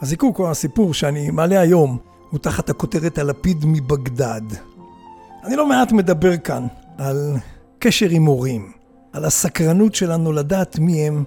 הזיקוק 0.00 0.38
או 0.38 0.50
הסיפור 0.50 0.94
שאני 0.94 1.30
מעלה 1.30 1.60
היום 1.60 1.98
הוא 2.30 2.38
תחת 2.38 2.70
הכותרת 2.70 3.18
הלפיד 3.18 3.64
מבגדד. 3.66 4.40
אני 5.44 5.56
לא 5.56 5.68
מעט 5.68 5.92
מדבר 5.92 6.36
כאן 6.36 6.66
על 6.98 7.36
קשר 7.78 8.08
עם 8.10 8.26
הורים, 8.26 8.72
על 9.12 9.24
הסקרנות 9.24 9.94
שלנו 9.94 10.32
לדעת 10.32 10.78
מי 10.78 11.06
הם, 11.06 11.24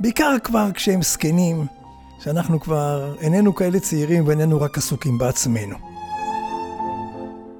בעיקר 0.00 0.36
כבר 0.44 0.70
כשהם 0.74 1.02
זקנים, 1.02 1.66
שאנחנו 2.20 2.60
כבר 2.60 3.14
איננו 3.20 3.54
כאלה 3.54 3.80
צעירים 3.80 4.26
ואיננו 4.26 4.60
רק 4.60 4.78
עסוקים 4.78 5.18
בעצמנו. 5.18 5.76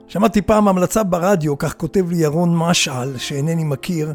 שמעתי 0.08 0.42
פעם 0.42 0.68
המלצה 0.68 1.02
ברדיו, 1.02 1.58
כך 1.58 1.74
כותב 1.74 2.10
לי 2.10 2.16
ירון 2.16 2.56
משעל, 2.56 3.18
שאינני 3.18 3.64
מכיר, 3.64 4.12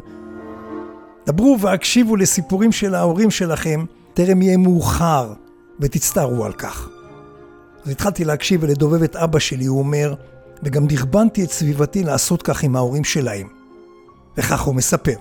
דברו 1.26 1.60
והקשיבו 1.60 2.16
לסיפורים 2.16 2.72
של 2.72 2.94
ההורים 2.94 3.30
שלכם, 3.30 3.84
טרם 4.14 4.42
יהיה 4.42 4.56
מאוחר, 4.56 5.32
ותצטערו 5.80 6.44
על 6.44 6.52
כך. 6.52 6.88
אז 7.84 7.90
התחלתי 7.90 8.24
להקשיב 8.24 8.62
ולדובב 8.62 9.02
את 9.02 9.16
אבא 9.16 9.38
שלי, 9.38 9.66
הוא 9.66 9.78
אומר, 9.78 10.14
וגם 10.62 10.86
דרבנתי 10.86 11.44
את 11.44 11.50
סביבתי 11.50 12.02
לעשות 12.02 12.42
כך 12.42 12.62
עם 12.62 12.76
ההורים 12.76 13.04
שלהם. 13.04 13.48
וכך 14.36 14.60
הוא 14.60 14.74
מספר. 14.74 15.16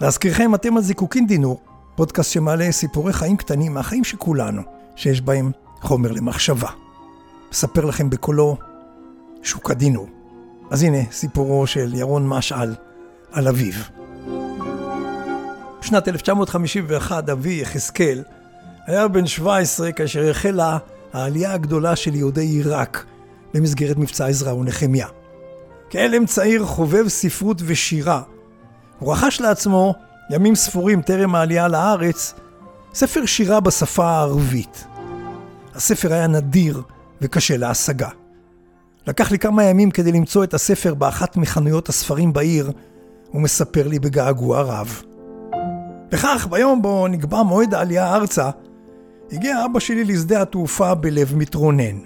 להזכירכם, 0.00 0.54
אתם 0.54 0.76
על 0.76 0.82
זיקוקין 0.82 1.26
דינור, 1.26 1.60
פודקאסט 1.96 2.32
שמעלה 2.32 2.72
סיפורי 2.72 3.12
חיים 3.12 3.36
קטנים 3.36 3.74
מהחיים 3.74 4.04
של 4.04 4.16
כולנו, 4.16 4.62
שיש 4.96 5.20
בהם 5.20 5.50
חומר 5.80 6.12
למחשבה. 6.12 6.68
מספר 7.52 7.84
לכם 7.84 8.10
בקולו 8.10 8.56
שוק 9.42 9.70
הדינור. 9.70 10.08
אז 10.70 10.82
הנה 10.82 10.98
סיפורו 11.12 11.66
של 11.66 11.94
ירון 11.94 12.28
משעל 12.28 12.74
על 13.32 13.48
אביו. 13.48 13.74
בשנת 15.80 16.08
1951 16.08 17.28
אבי 17.28 17.60
יחזקאל 17.60 18.22
היה 18.86 19.08
בן 19.08 19.26
17 19.26 19.92
כאשר 19.92 20.30
החלה 20.30 20.78
העלייה 21.12 21.52
הגדולה 21.52 21.96
של 21.96 22.14
יהודי 22.14 22.46
עיראק 22.46 23.04
במסגרת 23.54 23.96
מבצע 23.96 24.26
עזרא 24.26 24.52
ונחמיה. 24.52 25.06
כעלם 25.90 26.26
צעיר 26.26 26.64
חובב 26.64 27.08
ספרות 27.08 27.62
ושירה, 27.64 28.22
הוא 28.98 29.12
רכש 29.12 29.40
לעצמו, 29.40 29.94
ימים 30.30 30.54
ספורים 30.54 31.02
טרם 31.02 31.34
העלייה 31.34 31.68
לארץ, 31.68 32.34
ספר 32.94 33.26
שירה 33.26 33.60
בשפה 33.60 34.06
הערבית. 34.06 34.84
הספר 35.74 36.12
היה 36.12 36.26
נדיר 36.26 36.82
וקשה 37.20 37.56
להשגה. 37.56 38.08
לקח 39.06 39.30
לי 39.30 39.38
כמה 39.38 39.64
ימים 39.64 39.90
כדי 39.90 40.12
למצוא 40.12 40.44
את 40.44 40.54
הספר 40.54 40.94
באחת 40.94 41.36
מחנויות 41.36 41.88
הספרים 41.88 42.32
בעיר, 42.32 42.70
הוא 43.30 43.42
מספר 43.42 43.88
לי 43.88 43.98
בגעגוע 43.98 44.62
רב. 44.62 45.02
וכך, 46.12 46.46
ביום 46.50 46.82
בו 46.82 47.08
נקבע 47.08 47.42
מועד 47.42 47.74
העלייה 47.74 48.14
ארצה, 48.14 48.50
הגיע 49.32 49.64
אבא 49.64 49.80
שלי 49.80 50.04
לשדה 50.04 50.42
התעופה 50.42 50.94
בלב 50.94 51.36
מתרונן. 51.36 51.98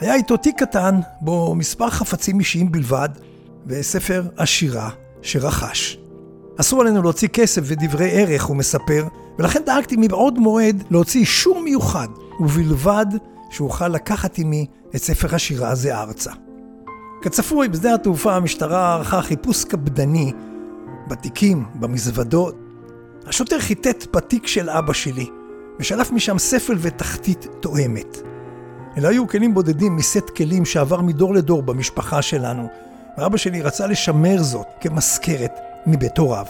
היה 0.00 0.14
איתו 0.14 0.36
תיק 0.36 0.58
קטן, 0.58 0.94
בו 1.20 1.54
מספר 1.54 1.90
חפצים 1.90 2.38
אישיים 2.38 2.72
בלבד, 2.72 3.08
וספר 3.66 4.28
השירה 4.38 4.90
שרכש. 5.22 5.98
אסור 6.60 6.80
עלינו 6.80 7.02
להוציא 7.02 7.28
כסף 7.28 7.62
ודברי 7.64 8.10
ערך, 8.10 8.44
הוא 8.44 8.56
מספר, 8.56 9.06
ולכן 9.38 9.62
דאגתי 9.66 9.96
מבעוד 9.98 10.38
מועד 10.38 10.84
להוציא 10.90 11.20
אישור 11.20 11.62
מיוחד, 11.62 12.08
ובלבד 12.40 13.06
שאוכל 13.50 13.88
לקחת 13.88 14.38
עמי 14.38 14.66
את 14.96 15.02
ספר 15.02 15.34
השירה 15.34 15.68
הזה 15.68 15.98
ארצה. 15.98 16.32
כצפוי, 17.22 17.68
בשדה 17.68 17.94
התעופה 17.94 18.36
המשטרה 18.36 18.94
ערכה 18.94 19.22
חיפוש 19.22 19.64
קפדני 19.64 20.32
בתיקים, 21.08 21.64
במזוודות. 21.74 22.54
השוטר 23.26 23.58
חיטט 23.58 24.16
בתיק 24.16 24.46
של 24.46 24.70
אבא 24.70 24.92
שלי, 24.92 25.26
ושלף 25.80 26.10
משם 26.10 26.38
ספל 26.38 26.76
ותחתית 26.80 27.46
תואמת. 27.60 28.16
אלה 28.96 29.08
היו 29.08 29.28
כלים 29.28 29.54
בודדים 29.54 29.96
מסט 29.96 30.30
כלים 30.30 30.64
שעבר 30.64 31.00
מדור 31.00 31.34
לדור 31.34 31.62
במשפחה 31.62 32.22
שלנו, 32.22 32.68
ואבא 33.18 33.36
שלי 33.36 33.62
רצה 33.62 33.86
לשמר 33.86 34.42
זאת 34.42 34.66
כמזכרת 34.80 35.52
מבית 35.86 36.18
הוריו. 36.18 36.46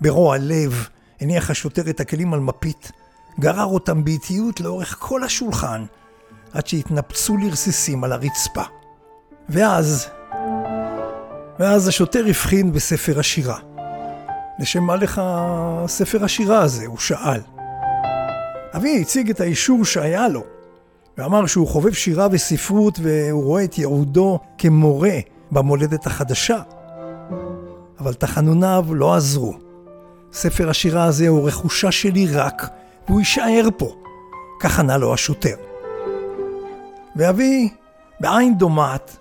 ברוע 0.00 0.36
לב 0.40 0.88
הניח 1.20 1.50
השוטר 1.50 1.90
את 1.90 2.00
הכלים 2.00 2.34
על 2.34 2.40
מפית, 2.40 2.92
גרר 3.40 3.64
אותם 3.64 4.04
באיטיות 4.04 4.60
לאורך 4.60 4.96
כל 4.98 5.22
השולחן, 5.22 5.84
עד 6.52 6.66
שהתנפצו 6.66 7.36
לרסיסים 7.36 8.04
על 8.04 8.12
הרצפה. 8.12 8.62
ואז, 9.48 10.08
ואז 11.58 11.88
השוטר 11.88 12.24
הבחין 12.28 12.72
בספר 12.72 13.18
השירה. 13.18 13.58
לשם 14.58 14.82
מה 14.82 14.96
לך 14.96 15.22
ספר 15.86 16.24
השירה 16.24 16.58
הזה? 16.58 16.86
הוא 16.86 16.98
שאל. 16.98 17.55
אבי 18.76 19.00
הציג 19.00 19.30
את 19.30 19.40
האישור 19.40 19.84
שהיה 19.84 20.28
לו, 20.28 20.44
ואמר 21.18 21.46
שהוא 21.46 21.68
חובב 21.68 21.92
שירה 21.92 22.28
וספרות 22.30 22.98
והוא 23.02 23.44
רואה 23.44 23.64
את 23.64 23.78
ייעודו 23.78 24.38
כמורה 24.58 25.18
במולדת 25.50 26.06
החדשה. 26.06 26.60
אבל 28.00 28.14
תחנוניו 28.14 28.86
לא 28.90 29.14
עזרו. 29.14 29.54
ספר 30.32 30.70
השירה 30.70 31.04
הזה 31.04 31.28
הוא 31.28 31.48
רכושה 31.48 31.92
שלי 31.92 32.26
רק, 32.26 32.66
והוא 33.08 33.20
יישאר 33.20 33.68
פה. 33.76 33.94
כך 34.60 34.78
ענה 34.78 34.96
לו 34.96 35.14
השוטר. 35.14 35.56
ואבי, 37.16 37.68
בעין 38.20 38.58
דומעת, 38.58 39.16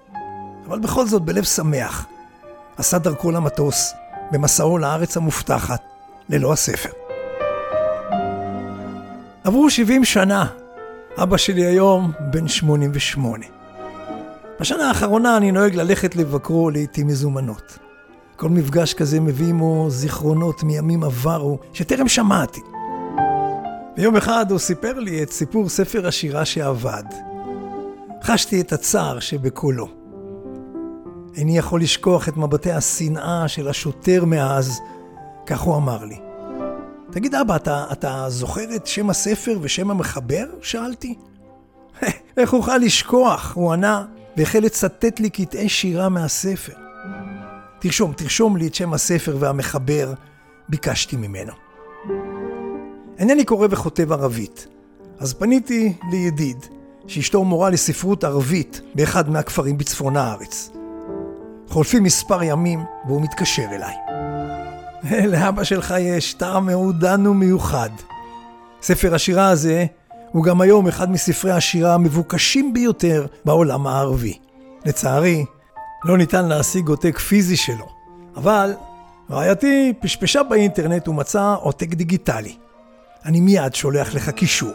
אבל 0.68 0.80
בכל 0.80 1.08
זאת 1.08 1.22
בלב 1.22 1.44
שמח, 1.44 2.06
עשה 2.78 2.98
דרכו 2.98 3.32
למטוס, 3.32 3.94
במסעו 4.32 4.78
לארץ 4.78 5.18
המובטחת, 5.18 5.82
ללא 6.30 6.54
הספר. 6.54 7.05
עברו 9.46 9.70
70 9.70 10.06
שנה, 10.06 10.46
אבא 11.18 11.38
שלי 11.38 11.66
היום 11.66 12.12
בן 12.20 12.48
88. 12.48 13.46
בשנה 14.60 14.88
האחרונה 14.88 15.38
אני 15.38 15.52
נוהג 15.52 15.76
ללכת 15.76 16.16
לבקרו 16.16 16.70
לעיתים 16.70 17.08
מזומנות. 17.08 17.78
כל 18.36 18.50
מפגש 18.50 18.94
כזה 18.94 19.20
מביא 19.20 19.48
עמו 19.48 19.86
זיכרונות 19.90 20.64
מימים 20.64 21.04
עברו 21.04 21.60
שטרם 21.74 22.08
שמעתי. 22.08 22.62
ויום 23.98 24.16
אחד 24.16 24.52
הוא 24.52 24.60
סיפר 24.60 25.00
לי 25.00 25.24
את 25.24 25.32
סיפור 25.32 25.70
ספר 25.70 26.08
השירה 26.08 26.46
שאבד. 26.46 27.04
חשתי 28.24 28.62
את 28.62 28.74
הצער 28.74 29.20
שבקולו. 29.20 29.88
איני 31.38 31.58
יכול 31.58 31.82
לשכוח 31.82 32.30
את 32.30 32.38
מבטי 32.38 32.72
השנאה 32.72 33.48
של 33.48 33.68
השוטר 33.68 34.26
מאז, 34.26 34.80
כך 35.46 35.60
הוא 35.62 35.76
אמר 35.76 36.06
לי. 36.06 36.25
תגיד 37.16 37.36
אבא, 37.36 37.56
אתה, 37.56 37.86
אתה 37.92 38.26
זוכר 38.30 38.76
את 38.76 38.88
שם 38.88 39.10
הספר 39.10 39.58
ושם 39.62 39.92
המחבר? 39.92 40.46
שאלתי. 40.62 41.16
איך 42.38 42.54
אוכל 42.54 42.78
לשכוח? 42.78 43.54
הוא 43.56 43.74
ענה, 43.74 44.06
והחל 44.38 44.60
לצטט 44.60 45.20
לי 45.20 45.30
קטעי 45.30 45.70
שירה 45.70 46.10
מהספר. 46.10 46.74
תרשום, 47.80 48.14
תרשום 48.14 48.58
לי 48.58 48.68
את 48.68 48.76
שם 48.76 48.94
הספר 48.94 49.38
והמחבר, 49.40 50.14
ביקשתי 50.70 51.16
ממנו. 51.16 51.54
אינני 53.18 53.46
קורא 53.46 53.68
וכותב 53.72 54.12
ערבית, 54.12 54.68
אז 55.20 55.34
פניתי 55.34 55.94
לידיד, 56.12 56.66
שאשתו 57.08 57.44
מורה 57.44 57.70
לספרות 57.70 58.24
ערבית 58.24 58.82
באחד 58.96 59.30
מהכפרים 59.30 59.78
בצפון 59.78 60.18
הארץ. 60.18 60.72
חולפים 61.70 62.04
מספר 62.04 62.44
ימים 62.44 62.84
והוא 63.08 63.22
מתקשר 63.22 63.66
אליי. 63.72 64.05
לאבא 65.32 65.64
שלך 65.64 65.94
יש 66.00 66.34
טעם 66.34 66.66
מעודן 66.66 67.28
ומיוחד. 67.28 67.90
ספר 68.82 69.16
השירה 69.16 69.50
הזה 69.50 69.86
הוא 70.32 70.44
גם 70.44 70.62
היום 70.62 70.88
אחד 70.88 71.12
מספרי 71.12 71.52
השירה 71.52 71.94
המבוקשים 71.94 72.74
ביותר 72.74 73.26
בעולם 73.46 73.88
הערבי. 73.88 74.38
לצערי, 74.86 75.46
לא 76.06 76.18
ניתן 76.18 76.46
להשיג 76.46 76.88
עותק 76.88 77.20
פיזי 77.20 77.58
שלו, 77.58 77.86
אבל 78.36 78.74
רעייתי 79.30 79.94
פשפשה 80.02 80.44
באינטרנט 80.44 81.08
ומצאה 81.08 81.54
עותק 81.54 81.90
דיגיטלי. 81.94 82.58
אני 83.26 83.40
מיד 83.40 83.76
שולח 83.76 84.14
לך 84.14 84.30
קישור. 84.30 84.72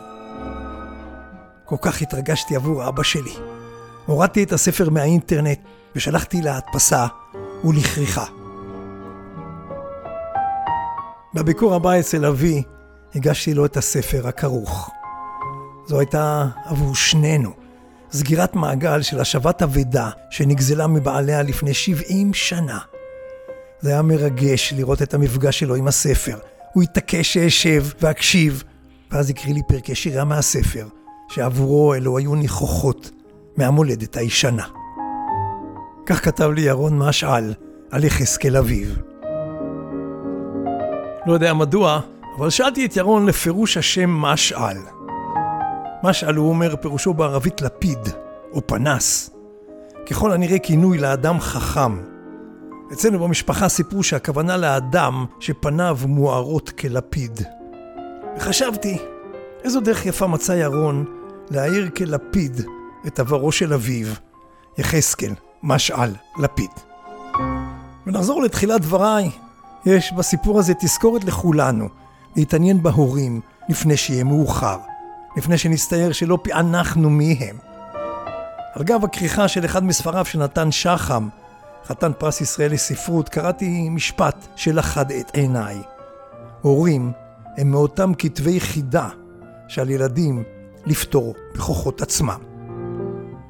כל 1.64 1.76
כך 1.80 2.02
התרגשתי 2.02 2.56
עבור 2.56 2.88
אבא 2.88 3.02
שלי. 3.02 3.32
הורדתי 4.06 4.42
את 4.42 4.52
הספר 4.52 4.90
מהאינטרנט 4.90 5.58
ושלחתי 5.96 6.42
להדפסה 6.42 7.06
ולכריכה. 7.64 8.39
בביקור 11.34 11.74
הבא 11.74 12.00
אצל 12.00 12.24
אבי 12.24 12.62
הגשתי 13.14 13.54
לו 13.54 13.64
את 13.64 13.76
הספר 13.76 14.28
הכרוך. 14.28 14.90
זו 15.86 15.98
הייתה 15.98 16.48
עבור 16.64 16.94
שנינו 16.94 17.50
סגירת 18.12 18.54
מעגל 18.54 19.02
של 19.02 19.20
השבת 19.20 19.62
אבדה 19.62 20.10
שנגזלה 20.30 20.86
מבעליה 20.86 21.42
לפני 21.42 21.74
70 21.74 22.34
שנה. 22.34 22.78
זה 23.80 23.90
היה 23.90 24.02
מרגש 24.02 24.72
לראות 24.76 25.02
את 25.02 25.14
המפגש 25.14 25.58
שלו 25.58 25.74
עם 25.74 25.88
הספר. 25.88 26.38
הוא 26.72 26.82
התעקש 26.82 27.32
שאשב 27.32 27.84
ואקשיב, 28.00 28.62
ואז 29.10 29.30
הקריא 29.30 29.54
לי 29.54 29.62
פרקי 29.68 29.94
שירה 29.94 30.24
מהספר, 30.24 30.86
שעבורו 31.28 31.94
אלו 31.94 32.18
היו 32.18 32.34
ניחוחות 32.34 33.10
מהמולדת 33.56 34.16
הישנה. 34.16 34.66
כך 36.06 36.24
כתב 36.24 36.50
לי 36.50 36.60
ירון 36.60 36.98
משעל 36.98 37.54
על 37.90 38.04
יחזקאל 38.04 38.56
אביו. 38.56 39.09
לא 41.30 41.34
יודע 41.34 41.54
מדוע, 41.54 42.00
אבל 42.38 42.50
שאלתי 42.50 42.86
את 42.86 42.96
ירון 42.96 43.26
לפירוש 43.26 43.76
השם 43.76 44.10
משעל. 44.10 44.78
משעל, 46.02 46.34
הוא 46.34 46.48
אומר, 46.48 46.76
פירושו 46.76 47.14
בערבית 47.14 47.62
לפיד, 47.62 47.98
או 48.52 48.66
פנס. 48.66 49.30
ככל 50.10 50.32
הנראה 50.32 50.58
כינוי 50.58 50.98
לאדם 50.98 51.40
חכם. 51.40 51.98
אצלנו 52.92 53.18
במשפחה 53.18 53.68
סיפרו 53.68 54.02
שהכוונה 54.02 54.56
לאדם 54.56 55.24
שפניו 55.40 55.98
מוארות 56.06 56.70
כלפיד. 56.70 57.40
וחשבתי, 58.36 58.98
איזו 59.64 59.80
דרך 59.80 60.06
יפה 60.06 60.26
מצא 60.26 60.52
ירון 60.52 61.04
להאיר 61.50 61.90
כלפיד 61.96 62.60
את 63.06 63.18
עברו 63.18 63.52
של 63.52 63.72
אביו, 63.72 64.06
יחזקאל, 64.78 65.32
משעל, 65.62 66.14
לפיד. 66.38 66.70
ונחזור 68.06 68.42
לתחילת 68.42 68.80
דבריי. 68.80 69.30
יש 69.86 70.12
בסיפור 70.12 70.58
הזה 70.58 70.74
תזכורת 70.74 71.24
לכולנו 71.24 71.88
להתעניין 72.36 72.82
בהורים 72.82 73.40
לפני 73.68 73.96
שיהיה 73.96 74.24
מאוחר, 74.24 74.78
לפני 75.36 75.58
שנסתער 75.58 76.12
שלא 76.12 76.38
פענחנו 76.42 77.10
מי 77.10 77.38
הם. 77.40 77.56
על 78.74 78.82
גב 78.82 79.04
הכריכה 79.04 79.48
של 79.48 79.64
אחד 79.64 79.84
מספריו 79.84 80.24
של 80.24 80.38
נתן 80.38 80.70
שחם, 80.70 81.28
חתן 81.84 82.12
פרס 82.18 82.40
ישראל 82.40 82.72
לספרות, 82.72 83.28
קראתי 83.28 83.88
משפט 83.88 84.46
שלחד 84.56 85.10
את 85.10 85.30
עיניי. 85.34 85.78
הורים 86.62 87.12
הם 87.56 87.70
מאותם 87.70 88.12
כתבי 88.18 88.60
חידה 88.60 89.08
שעל 89.68 89.90
ילדים 89.90 90.42
לפתור 90.86 91.34
בכוחות 91.54 92.02
עצמם. 92.02 92.38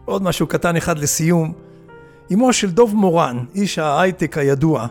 עוד 0.04 0.22
משהו 0.22 0.46
קטן 0.46 0.76
אחד 0.76 0.98
לסיום. 0.98 1.52
אמו 2.32 2.52
של 2.52 2.70
דוב 2.70 2.94
מורן, 2.94 3.44
איש 3.54 3.78
ההייטק 3.78 4.38
הידוע, 4.38 4.86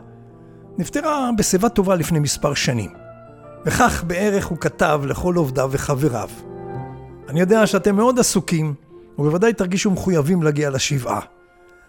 נפטרה 0.80 1.30
בשיבה 1.38 1.70
טובה 1.70 1.96
לפני 1.96 2.20
מספר 2.20 2.54
שנים. 2.54 2.92
וכך 3.66 4.04
בערך 4.08 4.46
הוא 4.46 4.58
כתב 4.58 5.02
לכל 5.06 5.36
עובדיו 5.36 5.70
וחבריו. 5.72 6.30
אני 7.30 7.40
יודע 7.40 7.68
שאתם 7.68 7.96
מאוד 7.96 8.20
עסוקים, 8.20 8.74
ובוודאי 9.18 9.54
תרגישו 9.54 9.92
מחויבים 9.92 10.44
להגיע 10.44 10.70
לשבעה. 10.70 11.20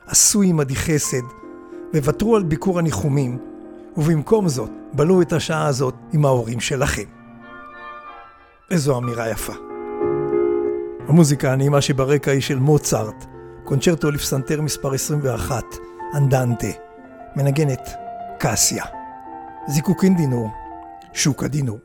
עשו 0.07 0.43
עמדי 0.43 0.77
חסד, 0.77 1.23
וותרו 1.95 2.37
על 2.37 2.43
ביקור 2.43 2.79
הניחומים, 2.79 3.39
ובמקום 3.97 4.49
זאת, 4.49 4.71
בלו 4.93 5.23
את 5.23 5.33
השעה 5.33 5.67
הזאת 5.67 5.95
עם 6.13 6.25
ההורים 6.25 6.61
שלכם. 6.61 7.09
איזו 8.71 8.99
אמירה 8.99 9.29
יפה. 9.29 9.55
המוזיקה 11.09 11.53
הנעימה 11.53 11.81
שברקע 11.81 12.31
היא 12.31 12.41
של 12.41 12.59
מוצרט, 12.59 13.27
קונצ'רטו 13.65 14.11
לפסנתר 14.11 14.63
מספר 14.63 14.95
21, 14.95 15.65
אנדנטה, 16.15 16.69
מנגנת 17.37 18.00
קסיה. 18.43 18.85
זיקוקין 19.69 20.17
דינור, 20.17 20.51
שוקה 21.13 21.49
דינור. 21.49 21.79